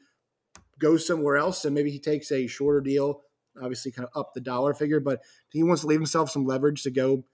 [0.78, 3.22] go somewhere else and maybe he takes a shorter deal,
[3.61, 6.85] obviously kind of up the dollar figure, but he wants to leave himself some leverage
[6.85, 7.24] to go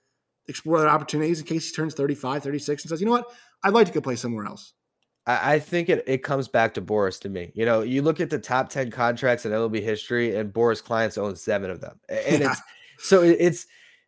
[0.49, 3.31] explore other opportunities in case he turns 35, 36 and says, you know what,
[3.63, 4.73] I'd like to go play somewhere else.
[5.27, 7.53] I think it, it comes back to Boras to me.
[7.55, 11.19] You know, you look at the top 10 contracts in MLB history, and Boras clients
[11.19, 12.01] own seven of them.
[12.09, 12.63] And it's
[12.99, 13.67] so it's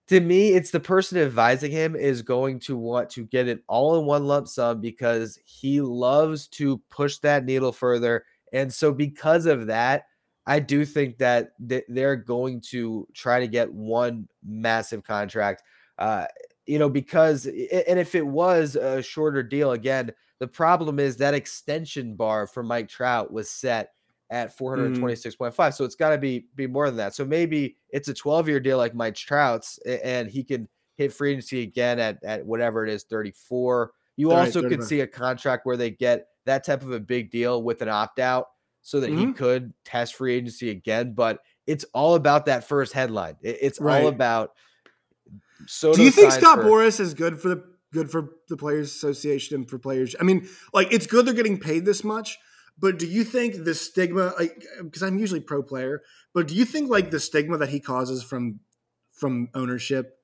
[0.09, 3.99] to me, it's the person advising him is going to want to get it all
[3.99, 8.25] in one lump sum because he loves to push that needle further.
[8.53, 10.05] And so, because of that,
[10.47, 15.63] I do think that they're going to try to get one massive contract.
[15.99, 16.25] Uh,
[16.67, 21.35] you know, because, and if it was a shorter deal, again, the problem is that
[21.35, 23.91] extension bar for Mike Trout was set
[24.31, 25.55] at 426.5.
[25.55, 25.75] Mm.
[25.75, 27.15] So it's got to be be more than that.
[27.15, 31.33] So maybe it's a 12 year deal like Mike Trout's, and he can hit free
[31.33, 33.93] agency again at at whatever it is, 34.
[34.17, 37.31] You right, also could see a contract where they get that type of a big
[37.31, 38.47] deal with an opt out,
[38.83, 39.29] so that mm-hmm.
[39.29, 41.15] he could test free agency again.
[41.15, 43.37] But it's all about that first headline.
[43.43, 44.03] It's right.
[44.03, 44.51] all about.
[45.67, 48.89] So do you think Scott for, Boras is good for the good for the Players
[48.89, 50.17] Association and for players?
[50.21, 52.39] I mean, like it's good they're getting paid this much,
[52.79, 56.65] but do you think the stigma, like, because I'm usually pro player, but do you
[56.65, 58.61] think like the stigma that he causes from
[59.13, 60.15] from ownership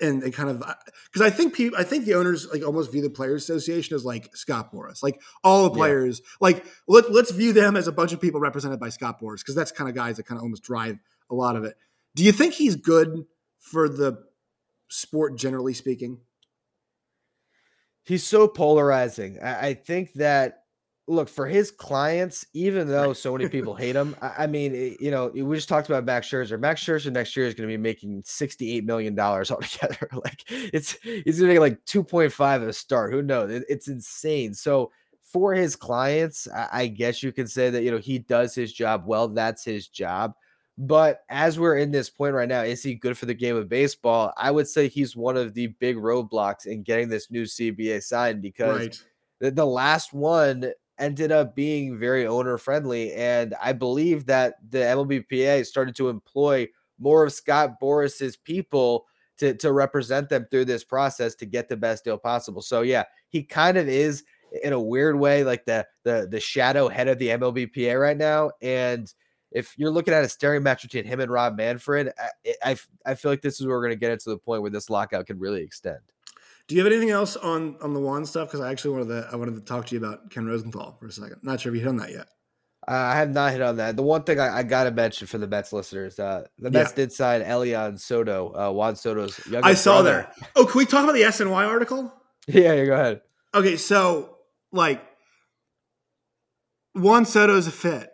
[0.00, 0.74] and, and kind of uh,
[1.06, 4.04] because I think people, I think the owners like almost view the players association as
[4.04, 6.36] like Scott Boras, like all the players, yeah.
[6.40, 9.54] like let let's view them as a bunch of people represented by Scott Boras because
[9.54, 10.98] that's kind of guys that kind of almost drive
[11.30, 11.76] a lot of it.
[12.14, 13.24] Do you think he's good
[13.58, 14.24] for the
[14.88, 16.18] sport generally speaking?
[18.04, 19.38] He's so polarizing.
[19.40, 20.61] I, I think that
[21.08, 24.16] look for his clients, even though so many people hate him.
[24.22, 26.58] I, I, mean, eh, you know, we just talked about Max Scherzer.
[26.58, 30.08] Max Scherzer next year is going to be making sixty-eight million dollars altogether.
[30.24, 33.12] like it's he's going to make like two point five at a start.
[33.12, 33.50] Who knows?
[33.50, 34.54] It, it's insane.
[34.54, 34.90] So
[35.22, 38.72] for his clients, I, I guess you can say that you know he does his
[38.72, 39.28] job well.
[39.28, 40.34] That's his job.
[40.78, 43.68] But as we're in this point right now, is he good for the game of
[43.68, 44.32] baseball?
[44.38, 48.40] I would say he's one of the big roadblocks in getting this new CBA signed
[48.40, 49.02] because
[49.40, 49.54] right.
[49.54, 53.12] the last one ended up being very owner friendly.
[53.12, 59.06] And I believe that the MLBPA started to employ more of Scott Boras's people
[59.38, 62.62] to, to represent them through this process to get the best deal possible.
[62.62, 64.22] So yeah, he kind of is
[64.62, 68.50] in a weird way like the the the shadow head of the MLBPA right now.
[68.60, 69.12] And
[69.50, 73.14] if you're looking at a staring match between him and Rob Manfred, I, I, I
[73.14, 75.26] feel like this is where we're going to get into the point where this lockout
[75.26, 76.00] can really extend.
[76.72, 78.48] Do you have anything else on on the Juan stuff?
[78.48, 81.06] Because I actually wanted to I wanted to talk to you about Ken Rosenthal for
[81.06, 81.36] a second.
[81.42, 82.28] Not sure if you hit on that yet.
[82.88, 83.94] Uh, I have not hit on that.
[83.94, 86.92] The one thing I, I got to mention for the Mets listeners, uh, the Mets
[86.92, 86.96] yeah.
[86.96, 90.30] did sign Elian Soto, uh, Juan Soto's younger I saw brother.
[90.40, 90.50] that.
[90.56, 92.10] Oh, can we talk about the SNY article?
[92.48, 93.20] Yeah, yeah, go ahead.
[93.54, 94.38] Okay, so
[94.72, 95.04] like
[96.94, 98.11] Juan Soto is a fit.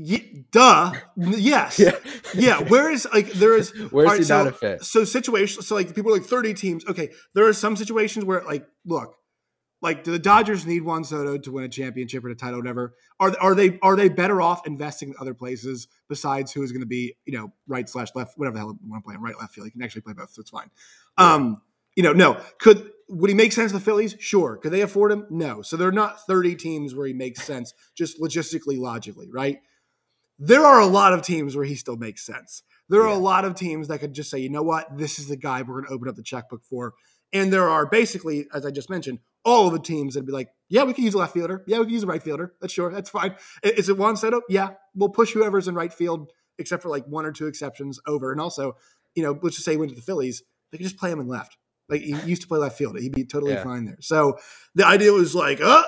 [0.00, 0.92] Y- duh.
[1.16, 1.78] Yes.
[1.78, 1.92] Yeah.
[2.34, 2.60] yeah.
[2.60, 4.84] Where is like there is where's right, he so, not a fit?
[4.84, 5.62] So situation.
[5.62, 6.86] So like people are like thirty teams.
[6.86, 9.16] Okay, there are some situations where like look,
[9.82, 12.94] like do the Dodgers need Juan Soto to win a championship or a title, whatever?
[13.18, 16.82] Are are they are they better off investing in other places besides who is going
[16.82, 19.38] to be you know right slash left whatever the hell you want to play right
[19.38, 19.66] left field?
[19.66, 20.70] You can actually play both, so it's fine.
[21.18, 21.34] Yeah.
[21.34, 21.62] Um,
[21.96, 22.40] you know, no.
[22.58, 24.14] Could would he make sense to the Phillies?
[24.18, 24.56] Sure.
[24.56, 25.26] Could they afford him?
[25.30, 25.62] No.
[25.62, 29.58] So they're not 30 teams where he makes sense, just logistically, logically, right?
[30.40, 32.62] There are a lot of teams where he still makes sense.
[32.88, 33.16] There are yeah.
[33.16, 35.62] a lot of teams that could just say, you know what, this is the guy
[35.62, 36.94] we're going to open up the checkbook for.
[37.32, 40.48] And there are basically, as I just mentioned, all of the teams that'd be like,
[40.68, 41.62] yeah, we can use a left fielder.
[41.66, 42.54] Yeah, we can use a right fielder.
[42.60, 42.90] That's sure.
[42.90, 43.36] That's fine.
[43.62, 44.40] Is it Juan Soto?
[44.48, 48.32] Yeah, we'll push whoever's in right field, except for like one or two exceptions over.
[48.32, 48.76] And also,
[49.14, 51.20] you know, let's just say he went to the Phillies, they could just play him
[51.20, 51.56] in left.
[51.88, 52.98] Like he used to play left field.
[52.98, 53.64] He'd be totally Yeah.
[53.64, 53.98] fine there.
[54.00, 54.38] So
[54.74, 55.84] the idea was like, oh,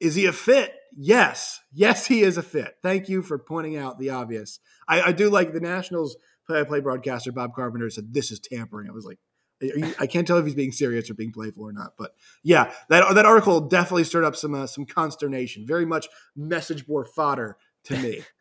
[0.00, 0.72] is he a fit?
[0.96, 1.60] Yes.
[1.72, 2.76] Yes, he is a fit.
[2.82, 4.60] Thank you for pointing out the obvious.
[4.88, 8.88] I, I do like the Nationals play play broadcaster Bob Carpenter said this is tampering.
[8.88, 9.18] I was like,
[9.62, 11.94] are you- I can't tell if he's being serious or being playful or not.
[11.98, 15.66] But yeah, that that article definitely stirred up some uh, some consternation.
[15.66, 18.22] Very much message board fodder to me.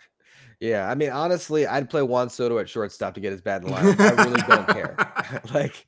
[0.59, 3.69] Yeah, I mean, honestly, I'd play Juan Soto at shortstop to get his bat in
[3.69, 3.95] line.
[3.99, 4.95] I really don't care.
[5.53, 5.85] like,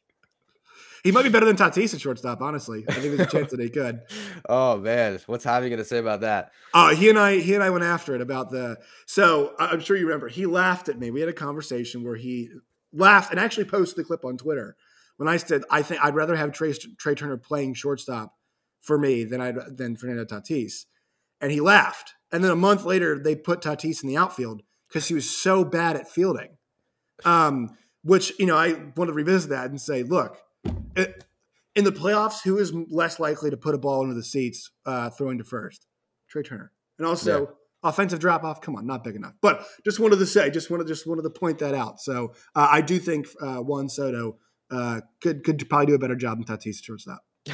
[1.04, 2.42] he might be better than Tatis at shortstop.
[2.42, 4.02] Honestly, I think there's a chance that he could.
[4.50, 6.52] oh man, what's Javi gonna say about that?
[6.74, 8.78] Uh, he and I, he and I went after it about the.
[9.06, 10.28] So I'm sure you remember.
[10.28, 11.12] He laughed at me.
[11.12, 12.50] We had a conversation where he
[12.94, 14.76] laughed and actually posted the clip on Twitter
[15.20, 18.36] when I said I think I'd rather have Trey, Trey Turner playing shortstop
[18.80, 20.86] for me than I than Fernando Tatis,
[21.42, 22.14] and he laughed.
[22.32, 25.64] And then a month later, they put Tatis in the outfield because he was so
[25.66, 26.58] bad at fielding.
[27.26, 32.44] Um, which you know, I want to revisit that and say, look, in the playoffs,
[32.44, 35.86] who is less likely to put a ball into the seats uh, throwing to first?
[36.30, 36.72] Trey Turner.
[36.98, 38.62] And also offensive drop off.
[38.62, 39.34] Come on, not big enough.
[39.42, 42.02] But just wanted to say, just wanted just wanted to point that out.
[42.02, 44.38] So uh, I do think uh, Juan Soto
[44.70, 47.22] uh, could could probably do a better job than Tatis at shortstop.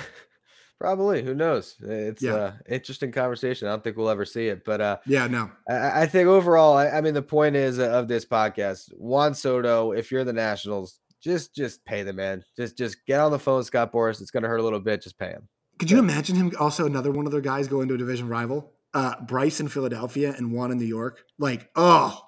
[0.78, 1.24] Probably.
[1.24, 1.78] Who knows?
[1.82, 2.34] It's Yeah.
[2.36, 3.68] uh interesting conversation.
[3.68, 5.50] I don't think we'll ever see it, but uh Yeah, no.
[5.70, 9.34] I, I think overall, I, I mean, the point is uh, of this podcast, Juan
[9.36, 9.94] Soto.
[9.94, 12.44] If you're the Nationals, just just pay the man.
[12.58, 14.22] Just just get on the phone, with Scott Boras.
[14.22, 15.02] It's gonna hurt a little bit.
[15.02, 15.48] Just pay him.
[15.80, 18.74] Could you imagine him also another one of their guys going to a division rival?
[18.94, 21.24] Uh, Bryce in Philadelphia and Juan in New York.
[21.38, 22.26] Like, oh,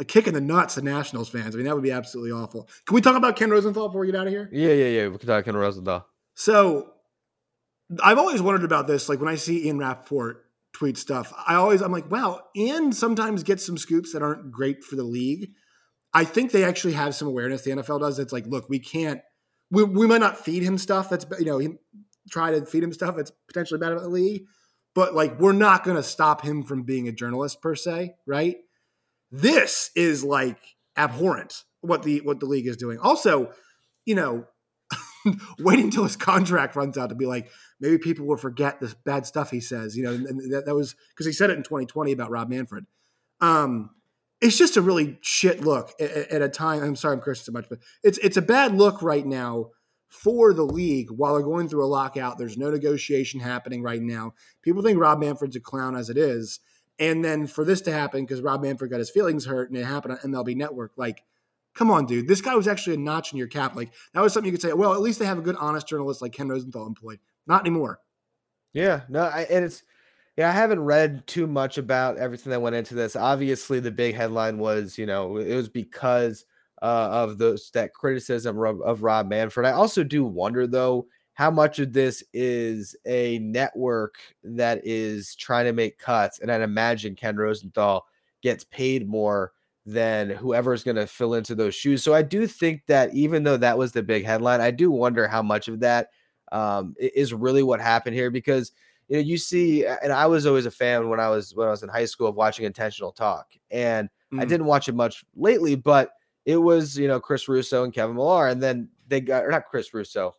[0.00, 1.54] a kick in the nuts to Nationals fans.
[1.54, 2.68] I mean, that would be absolutely awful.
[2.86, 4.48] Can we talk about Ken Rosenthal before we get out of here?
[4.52, 5.08] Yeah, yeah, yeah.
[5.08, 6.06] We can talk Ken Rosenthal.
[6.34, 6.92] So
[8.02, 9.08] I've always wondered about this.
[9.08, 13.42] Like when I see Ian Rapoport tweet stuff, I always I'm like, wow, Ian sometimes
[13.42, 15.50] gets some scoops that aren't great for the league.
[16.18, 17.62] I think they actually have some awareness.
[17.62, 18.18] The NFL does.
[18.18, 19.20] It's like, look, we can't.
[19.70, 21.68] We, we might not feed him stuff that's you know he
[22.28, 24.42] try to feed him stuff that's potentially bad about the league,
[24.96, 28.56] but like we're not going to stop him from being a journalist per se, right?
[29.30, 30.58] This is like
[30.96, 32.98] abhorrent what the what the league is doing.
[32.98, 33.52] Also,
[34.04, 34.44] you know,
[35.60, 39.24] waiting until his contract runs out to be like maybe people will forget this bad
[39.24, 39.96] stuff he says.
[39.96, 42.86] You know, and that, that was because he said it in 2020 about Rob Manfred.
[43.40, 43.90] Um,
[44.40, 46.82] it's just a really shit look at, at a time.
[46.82, 49.70] I'm sorry, I'm cursing so much, but it's it's a bad look right now
[50.08, 52.38] for the league while they're going through a lockout.
[52.38, 54.34] There's no negotiation happening right now.
[54.62, 56.60] People think Rob Manfred's a clown as it is,
[56.98, 59.84] and then for this to happen because Rob Manfred got his feelings hurt and it
[59.84, 61.22] happened on MLB Network, like.
[61.74, 62.26] Come on, dude.
[62.26, 63.76] This guy was actually a notch in your cap.
[63.76, 64.72] Like that was something you could say.
[64.72, 67.20] Well, at least they have a good, honest journalist like Ken Rosenthal employed.
[67.46, 68.00] Not anymore.
[68.72, 69.84] Yeah, no, I, and it's
[70.38, 73.16] yeah, I haven't read too much about everything that went into this.
[73.16, 76.44] Obviously, the big headline was, you know, it was because
[76.80, 79.66] uh, of those that criticism of, Rob Manfred.
[79.66, 85.64] I also do wonder though how much of this is a network that is trying
[85.64, 88.06] to make cuts, and I'd imagine Ken Rosenthal
[88.40, 89.50] gets paid more
[89.86, 92.04] than whoever is going to fill into those shoes.
[92.04, 95.26] So I do think that even though that was the big headline, I do wonder
[95.26, 96.10] how much of that
[96.52, 98.70] um, is really what happened here because
[99.08, 101.70] you know you see, and I was always a fan when I was when I
[101.70, 104.48] was in high school of watching intentional talk, and I Mm.
[104.48, 106.10] didn't watch it much lately, but
[106.44, 109.64] it was you know Chris Russo and Kevin Millar, and then they got or not
[109.66, 110.34] Chris Russo.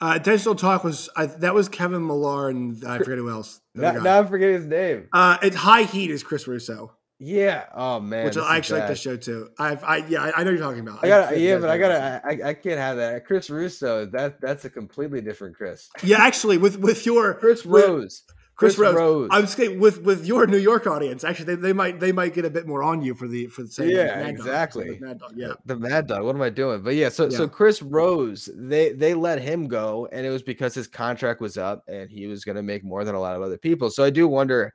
[0.00, 3.60] Uh, intentional talk was I, that was Kevin Millar and I forget who else.
[3.74, 5.08] Now, now I'm forgetting his name.
[5.12, 6.92] Uh, it's High Heat is Chris Russo,
[7.24, 7.66] Yeah.
[7.72, 8.24] Oh man.
[8.24, 8.98] which I actually like the bad.
[8.98, 9.50] show too.
[9.56, 11.04] I've, I yeah, I, I know you're talking about.
[11.04, 12.20] I got forget yeah, but I gotta.
[12.24, 13.24] I, I can't have that.
[13.26, 15.88] Chris Russo, that that's a completely different Chris.
[16.02, 18.22] Yeah, actually, with with your Chris with- Rose.
[18.54, 18.94] Chris, Chris Rose.
[18.96, 19.28] Rose.
[19.32, 22.44] I'm saying with with your New York audience, actually, they, they might they might get
[22.44, 23.88] a bit more on you for the for the same.
[23.90, 24.88] Yeah, Mad Dog, exactly.
[24.88, 26.24] saying Mad Dog, Yeah, The Mad Dog.
[26.24, 26.82] What am I doing?
[26.82, 30.74] But yeah, so so Chris Rose, they they let him go, and it was because
[30.74, 33.42] his contract was up, and he was going to make more than a lot of
[33.42, 33.90] other people.
[33.90, 34.72] So I do wonder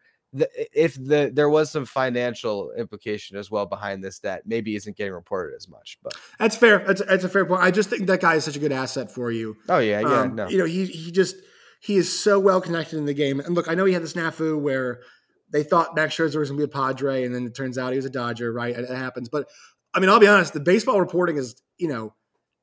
[0.73, 5.13] if the there was some financial implication as well behind this that maybe isn't getting
[5.13, 5.97] reported as much.
[6.03, 6.79] But that's fair.
[6.85, 7.61] That's that's a fair point.
[7.61, 9.57] I just think that guy is such a good asset for you.
[9.69, 11.35] oh yeah, yeah, Um, no, You know, he he just
[11.79, 13.39] he is so well connected in the game.
[13.39, 15.01] And look, I know he had the snafu where
[15.51, 17.91] they thought Max Scherzer was going to be a Padre, and then it turns out
[17.91, 18.51] he was a Dodger.
[18.51, 19.29] Right, it, it happens.
[19.29, 19.47] But
[19.93, 20.53] I mean, I'll be honest.
[20.53, 22.13] The baseball reporting is, you know,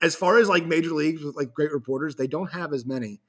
[0.03, 3.21] as far as like major leagues with like great reporters, they don't have as many.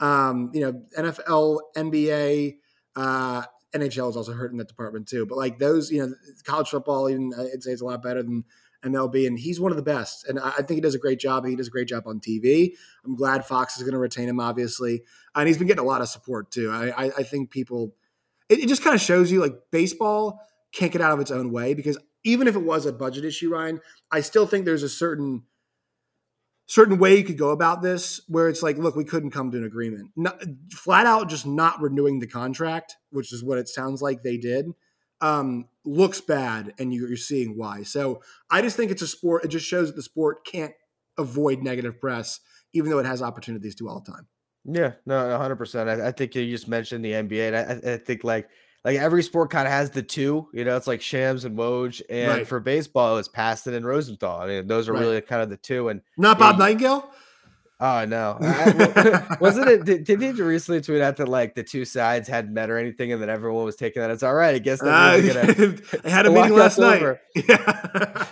[0.00, 2.56] Um, you know, NFL, NBA,
[2.96, 3.44] uh,
[3.74, 5.26] NHL is also hurt in that department too.
[5.26, 6.14] But like those, you know,
[6.44, 8.44] college football, even uh, I'd say it's a lot better than
[8.84, 10.26] MLB, and he's one of the best.
[10.28, 11.46] And I I think he does a great job.
[11.46, 12.72] He does a great job on TV.
[13.04, 15.02] I'm glad Fox is going to retain him, obviously,
[15.34, 16.70] and he's been getting a lot of support too.
[16.70, 17.94] I, I, I think people,
[18.48, 20.40] it, it just kind of shows you like baseball
[20.72, 23.50] can't get out of its own way because even if it was a budget issue,
[23.52, 25.42] Ryan, I still think there's a certain
[26.72, 29.58] certain way you could go about this where it's like, look, we couldn't come to
[29.58, 30.10] an agreement.
[30.16, 30.42] Not,
[30.72, 34.70] flat out just not renewing the contract, which is what it sounds like they did,
[35.20, 37.82] um, looks bad, and you, you're seeing why.
[37.82, 39.44] So I just think it's a sport.
[39.44, 40.72] It just shows that the sport can't
[41.18, 42.40] avoid negative press,
[42.72, 44.26] even though it has opportunities to all the time.
[44.64, 45.90] Yeah, no, hundred percent.
[45.90, 48.48] I, I think you just mentioned the NBA, and I, I think like
[48.84, 52.02] like every sport kind of has the two, you know, it's like Shams and Woj.
[52.10, 52.46] And right.
[52.46, 54.40] for baseball, it's Passan and Rosenthal.
[54.40, 55.00] I mean, those are right.
[55.00, 55.88] really kind of the two.
[55.88, 57.10] And not Bob yeah, Nightingale.
[57.84, 58.38] Oh no!
[58.40, 59.84] I, wasn't it?
[59.84, 63.10] Did, did he recently tweet out that like the two sides hadn't met or anything,
[63.10, 64.10] and that everyone was taking that?
[64.12, 64.54] It's all right.
[64.54, 65.20] I guess that uh,
[65.58, 67.02] gonna, I had a meeting last night.
[67.02, 67.20] Over.
[67.34, 68.26] Yeah.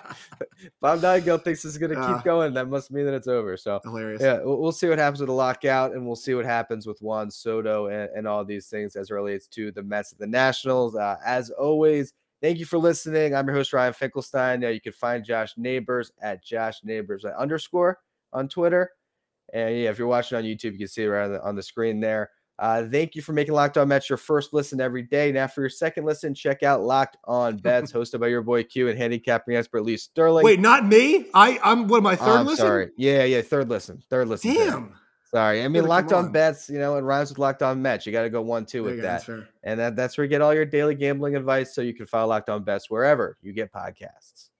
[0.80, 2.54] Bob Nightingale thinks this is going to uh, keep going.
[2.54, 3.56] That must mean that it's over.
[3.56, 4.22] So hilarious.
[4.22, 7.02] Yeah, we'll, we'll, see what happens with the lockout, and we'll see what happens with
[7.02, 10.94] Juan Soto and, and all these things as relates to the Mets and the Nationals.
[10.94, 13.34] Uh, as always, thank you for listening.
[13.34, 14.64] I'm your host Ryan Finkelstein.
[14.64, 17.98] Uh, you can find Josh Neighbors at Josh Neighbors underscore
[18.32, 18.92] on Twitter.
[19.52, 21.56] And yeah, if you're watching on YouTube, you can see it right on the, on
[21.56, 22.30] the screen there.
[22.60, 25.32] Uh, thank you for making Locked On Mets your first listen every day.
[25.32, 28.88] Now, for your second listen, check out Locked On Bets, hosted by your boy Q
[28.88, 30.44] and handicapping expert Lee Sterling.
[30.44, 31.26] Wait, not me.
[31.32, 32.56] I I'm what my 3rd listen.
[32.58, 34.52] Sorry, yeah, yeah, third listen, third listen.
[34.54, 34.94] Damn.
[35.30, 36.26] Sorry, I mean Locked On.
[36.26, 36.68] on Bets.
[36.68, 38.04] You know, it rhymes with Locked On Mets.
[38.04, 39.26] You got to go one two with that,
[39.62, 41.74] and that, that's where you get all your daily gambling advice.
[41.74, 44.50] So you can follow Locked On Bets wherever you get podcasts.